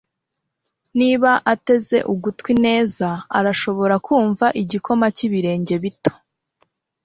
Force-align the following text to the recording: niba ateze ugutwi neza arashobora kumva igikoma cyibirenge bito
niba 0.99 1.31
ateze 1.53 1.97
ugutwi 2.13 2.51
neza 2.65 3.07
arashobora 3.37 3.95
kumva 4.07 4.45
igikoma 4.61 5.05
cyibirenge 5.15 5.73
bito 5.83 6.11